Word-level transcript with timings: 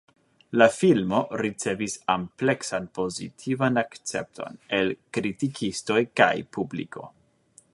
La 0.59 0.67
filmo 0.75 1.17
ricevis 1.41 1.97
ampleksan 2.13 2.87
pozitiva 2.99 3.69
akcepton 3.83 4.57
el 4.79 4.91
kritikistoj 5.19 6.03
kaj 6.23 6.31
publiko. 6.59 7.07